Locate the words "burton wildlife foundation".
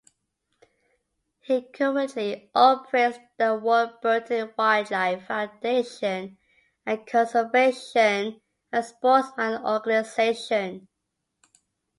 4.01-6.39